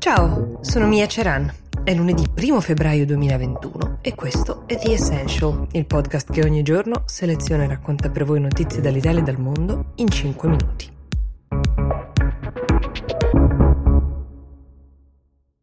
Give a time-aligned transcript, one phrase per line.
[0.00, 1.54] Ciao, sono Mia Ceran.
[1.84, 7.02] È lunedì 1 febbraio 2021 e questo è The Essential, il podcast che ogni giorno
[7.04, 10.90] seleziona e racconta per voi notizie dall'Italia e dal mondo in 5 minuti.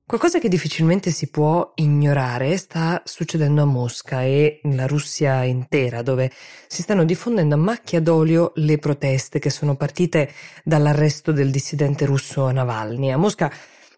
[0.05, 6.31] Qualcosa che difficilmente si può ignorare sta succedendo a Mosca e nella Russia intera, dove
[6.67, 10.31] si stanno diffondendo a macchia d'olio le proteste che sono partite
[10.63, 13.09] dall'arresto del dissidente russo Navalny.
[13.09, 13.51] A Mosca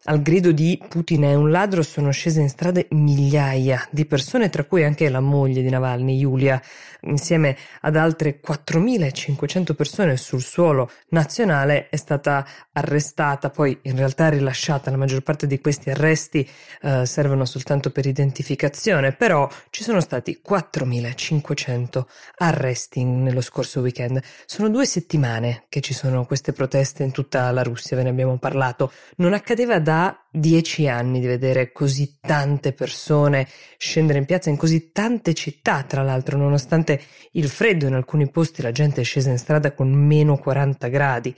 [0.10, 4.64] al grido di Putin è un ladro sono scese in strade migliaia di persone, tra
[4.64, 6.60] cui anche la moglie di Navalny, Yulia,
[7.02, 14.90] insieme ad altre 4.500 persone sul suolo nazionale, è stata arrestata, poi in realtà rilasciata.
[14.90, 16.48] La maggior parte di questi arresti
[16.82, 22.04] eh, servono soltanto per identificazione, però ci sono stati 4.500
[22.38, 24.20] arresti nello scorso weekend.
[24.48, 28.38] Sono due settimane che ci sono queste proteste in tutta la Russia, ve ne abbiamo
[28.40, 28.92] parlato.
[29.18, 34.58] Non accadeva da that dieci anni di vedere così tante persone scendere in piazza in
[34.58, 39.30] così tante città, tra l'altro, nonostante il freddo in alcuni posti la gente è scesa
[39.30, 41.36] in strada con meno 40 gradi.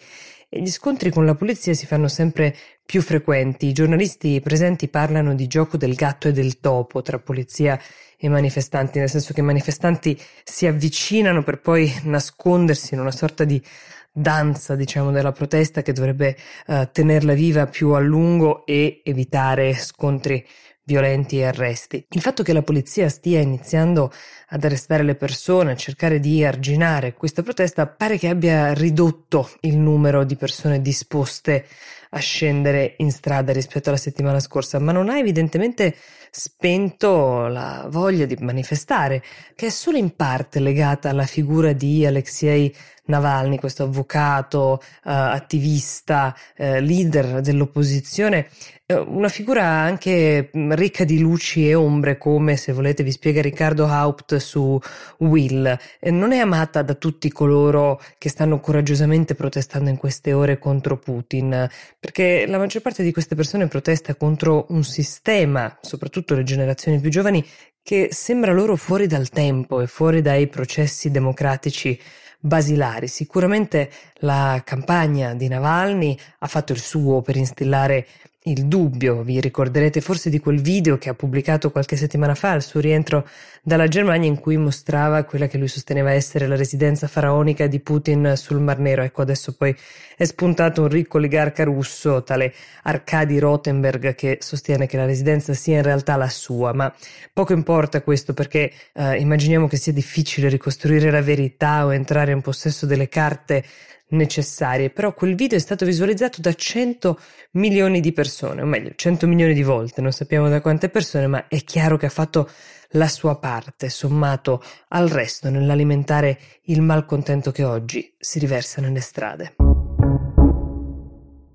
[0.54, 2.54] E gli scontri con la polizia si fanno sempre
[2.86, 3.68] più frequenti.
[3.68, 7.80] I giornalisti presenti parlano di gioco del gatto e del topo tra polizia
[8.18, 13.46] e manifestanti, nel senso che i manifestanti si avvicinano per poi nascondersi in una sorta
[13.46, 13.64] di
[14.12, 16.36] danza, diciamo, della protesta che dovrebbe
[16.68, 20.46] uh, tenerla viva più a lungo e evitare scontri
[20.84, 22.06] violenti e arresti.
[22.10, 24.12] Il fatto che la polizia stia iniziando
[24.50, 29.78] ad arrestare le persone, a cercare di arginare questa protesta, pare che abbia ridotto il
[29.78, 31.66] numero di persone disposte
[32.14, 35.96] a scendere in strada rispetto alla settimana scorsa, ma non ha evidentemente
[36.30, 39.22] spento la voglia di manifestare,
[39.56, 42.74] che è solo in parte legata alla figura di Alexei
[43.06, 48.48] Navalny, questo avvocato, uh, attivista, uh, leader dell'opposizione,
[48.88, 53.88] uh, una figura anche ricca di luci e ombre, come se volete vi spiega Riccardo
[53.88, 54.80] Haupt su
[55.18, 55.78] Will.
[56.10, 61.70] non è amata da tutti coloro che stanno coraggiosamente protestando in queste ore contro Putin,
[62.00, 67.10] perché la maggior parte di queste persone protesta contro un sistema, soprattutto le generazioni più
[67.10, 67.46] giovani,
[67.84, 72.00] che sembra loro fuori dal tempo e fuori dai processi democratici
[72.40, 73.08] basilari.
[73.08, 78.08] Sicuramente la campagna di Navalny ha fatto il suo per instillare
[78.46, 82.64] il dubbio, vi ricorderete forse di quel video che ha pubblicato qualche settimana fa al
[82.64, 83.28] suo rientro
[83.62, 88.34] dalla Germania in cui mostrava quella che lui sosteneva essere la residenza faraonica di Putin
[88.36, 89.04] sul Mar Nero.
[89.04, 89.76] Ecco, adesso poi
[90.18, 92.52] è spuntato un ricco oligarca russo, tale
[92.82, 96.92] Arkady Rotenberg, che sostiene che la residenza sia in realtà la sua, ma
[97.32, 102.42] poco importa questo perché eh, immaginiamo che sia difficile ricostruire la verità o entrare in
[102.42, 103.64] possesso delle carte
[104.12, 107.20] necessarie, però quel video è stato visualizzato da 100
[107.52, 111.48] milioni di persone, o meglio 100 milioni di volte, non sappiamo da quante persone, ma
[111.48, 112.50] è chiaro che ha fatto
[112.92, 119.56] la sua parte, sommato al resto nell'alimentare il malcontento che oggi si riversa nelle strade.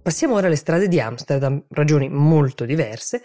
[0.03, 3.25] Passiamo ora alle strade di Amsterdam, ragioni molto diverse,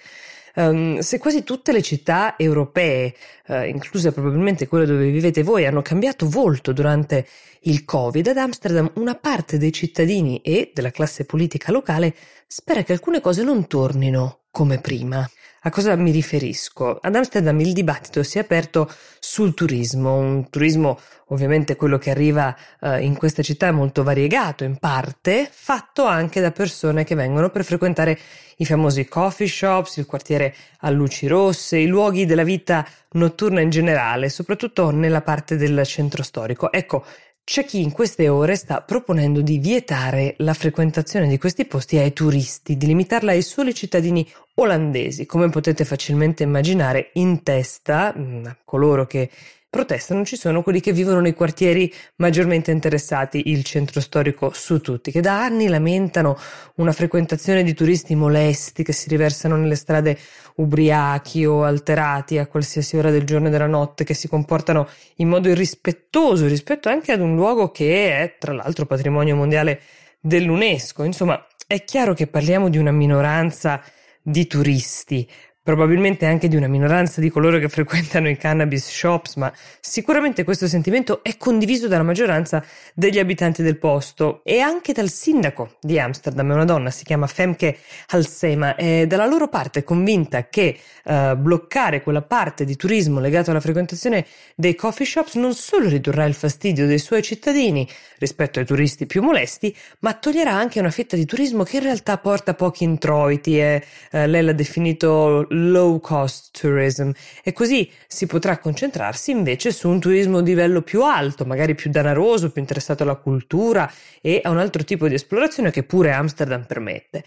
[0.56, 3.14] Um, se quasi tutte le città europee,
[3.48, 7.26] uh, incluse probabilmente quelle dove vivete voi, hanno cambiato volto durante
[7.62, 12.14] il Covid, ad Amsterdam una parte dei cittadini e della classe politica locale
[12.48, 15.28] spera che alcune cose non tornino come prima.
[15.64, 16.98] A cosa mi riferisco?
[17.00, 22.56] Ad Amsterdam il dibattito si è aperto sul turismo, un turismo ovviamente quello che arriva
[22.80, 27.52] uh, in questa città è molto variegato, in parte fatto anche da persone che vengono
[27.52, 28.18] per frequentare
[28.58, 33.70] i famosi coffee shops, il quartiere a luci rosse, i luoghi della vita notturna in
[33.70, 36.72] generale, soprattutto nella parte del centro storico.
[36.72, 37.06] Ecco,
[37.44, 42.14] c'è chi in queste ore sta proponendo di vietare la frequentazione di questi posti ai
[42.14, 44.26] turisti, di limitarla ai soli cittadini
[44.56, 45.26] olandesi.
[45.26, 49.30] Come potete facilmente immaginare, in testa mm, a coloro che
[49.72, 55.12] protestano ci sono quelli che vivono nei quartieri maggiormente interessati, il centro storico su tutti,
[55.12, 56.38] che da anni lamentano
[56.76, 60.18] una frequentazione di turisti molesti che si riversano nelle strade
[60.56, 65.30] ubriachi o alterati a qualsiasi ora del giorno e della notte, che si comportano in
[65.30, 69.80] modo irrispettoso rispetto anche ad un luogo che è tra l'altro patrimonio mondiale
[70.20, 71.06] dell'UNESCO.
[71.06, 73.82] Insomma, è chiaro che parliamo di una minoranza
[74.22, 75.26] di turisti,
[75.64, 80.68] probabilmente anche di una minoranza di coloro che frequentano i cannabis shops, ma sicuramente questo
[80.68, 82.64] sentimento è condiviso dalla maggioranza
[82.94, 87.28] degli abitanti del posto e anche dal sindaco di Amsterdam, è una donna, si chiama
[87.28, 87.78] Femke
[88.08, 93.60] Halsema, è dalla loro parte convinta che uh, bloccare quella parte di turismo legato alla
[93.60, 94.26] frequentazione
[94.56, 97.88] dei coffee shops non solo ridurrà il fastidio dei suoi cittadini
[98.18, 102.18] rispetto ai turisti più molesti, ma toglierà anche una fetta di turismo che in realtà
[102.18, 107.12] porta pochi introiti e uh, lei l'ha definito low cost tourism
[107.44, 111.90] e così si potrà concentrarsi invece su un turismo di livello più alto, magari più
[111.90, 116.66] danaroso, più interessato alla cultura e a un altro tipo di esplorazione che pure Amsterdam
[116.66, 117.24] permette.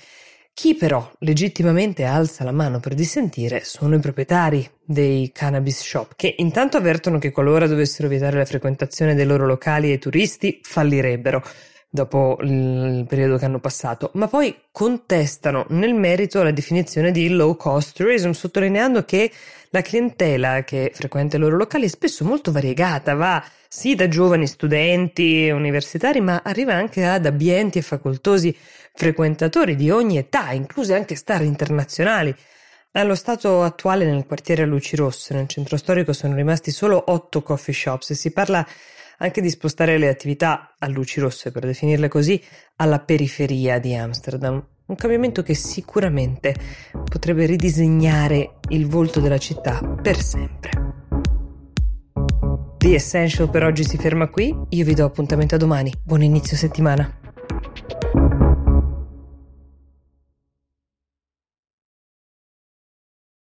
[0.55, 6.33] Chi però legittimamente alza la mano per dissentire sono i proprietari dei cannabis shop, che
[6.39, 11.43] intanto avvertono che qualora dovessero vietare la frequentazione dei loro locali ai turisti fallirebbero
[11.95, 17.55] dopo il periodo che hanno passato, ma poi contestano nel merito la definizione di low
[17.55, 19.31] cost tourism, sottolineando che
[19.71, 24.49] la clientela che frequenta i loro locali è spesso molto variegata, va sì da giovani
[24.49, 28.57] studenti universitari, ma arriva anche ad ambienti e facoltosi
[28.93, 32.35] frequentatori di ogni età, incluse anche star internazionali.
[32.91, 37.41] Allo stato attuale nel quartiere a luci rosse, nel centro storico, sono rimasti solo otto
[37.43, 38.67] coffee shops e si parla
[39.19, 42.43] anche di spostare le attività a luci rosse, per definirle così,
[42.77, 44.65] alla periferia di Amsterdam.
[44.87, 46.55] Un cambiamento che sicuramente
[47.05, 50.71] potrebbe ridisegnare il volto della città per sempre.
[52.77, 56.55] The Essential per oggi si ferma qui, io vi do appuntamento a domani, buon inizio
[56.55, 57.24] settimana.